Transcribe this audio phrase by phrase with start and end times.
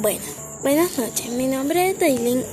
[0.00, 0.20] Bueno,
[0.62, 1.28] buenas noches.
[1.30, 2.44] Mi nombre es Dailin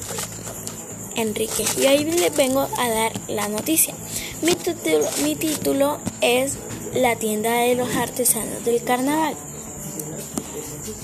[1.15, 3.93] Enrique y hoy les vengo a dar la noticia.
[4.41, 6.57] Mi título, mi título es
[6.95, 9.35] La tienda de los artesanos del carnaval.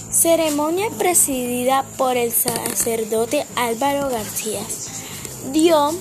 [0.09, 4.61] Ceremonia presidida por el sacerdote Álvaro García
[5.53, 5.91] dio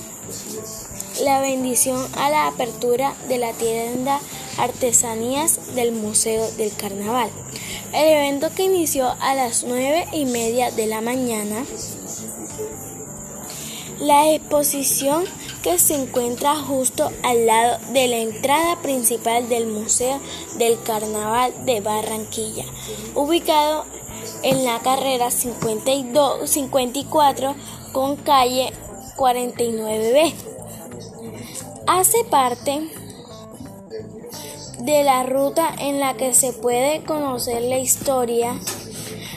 [1.23, 4.19] la bendición a la apertura de la tienda
[4.57, 7.29] Artesanías del Museo del Carnaval.
[7.93, 11.65] El evento que inició a las nueve y media de la mañana,
[13.99, 15.25] la exposición
[15.61, 20.19] que se encuentra justo al lado de la entrada principal del Museo
[20.57, 22.65] del Carnaval de Barranquilla,
[23.13, 23.85] ubicado
[24.43, 27.55] en la carrera 52, 54
[27.91, 28.73] con calle
[29.17, 30.33] 49B.
[31.87, 32.89] Hace parte
[34.85, 38.55] de la ruta en la que se puede conocer la historia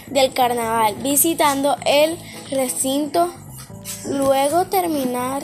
[0.07, 2.19] del carnaval visitando el
[2.51, 3.33] recinto,
[4.09, 5.43] luego terminar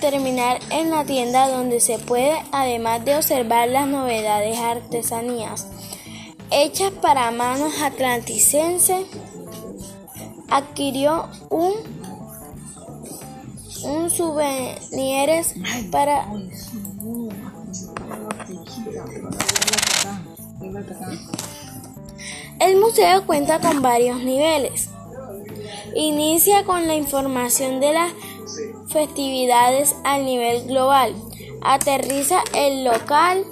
[0.00, 5.68] terminar en la tienda donde se puede además de observar las novedades artesanías
[6.50, 9.06] hechas para manos atlanticense
[10.50, 11.72] adquirió un
[13.84, 14.10] un
[15.90, 16.26] para
[22.60, 24.90] el museo cuenta con varios niveles.
[25.94, 28.12] Inicia con la información de las
[28.88, 31.14] festividades a nivel global.
[31.62, 33.44] Aterriza el local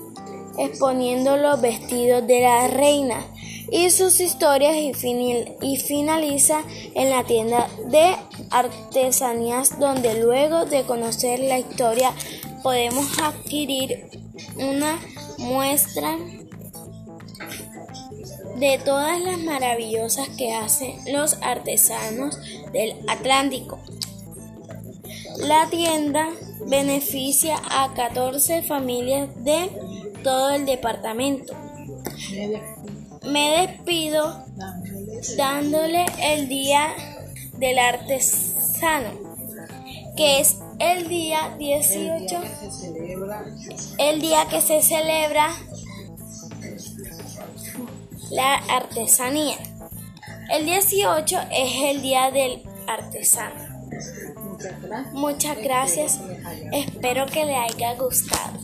[0.58, 3.24] exponiendo los vestidos de la reina
[3.70, 4.92] y sus historias y,
[5.62, 6.62] y, finaliza
[6.94, 8.14] en la tienda de
[8.50, 12.12] artesanías donde luego de conocer la historia
[12.64, 14.08] podemos adquirir
[14.56, 14.98] una
[15.36, 16.16] muestra
[18.56, 22.38] de todas las maravillosas que hacen los artesanos
[22.72, 23.78] del Atlántico.
[25.40, 26.30] La tienda
[26.66, 29.70] beneficia a 14 familias de
[30.22, 31.52] todo el departamento.
[33.24, 34.42] Me despido
[35.36, 36.94] dándole el día
[37.58, 39.33] del artesano,
[40.16, 42.40] que es el día 18,
[43.98, 45.48] el día que se celebra
[48.30, 49.56] la artesanía.
[50.50, 53.74] El 18 es el día del artesano.
[55.12, 56.20] Muchas gracias.
[56.72, 58.58] Espero que le haya gustado.